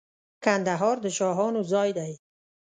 [0.45, 2.13] کندهار د شاهانو ځای دی.